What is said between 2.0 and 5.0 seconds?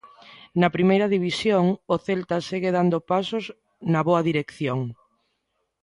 Celta segue dando pasos na boa dirección.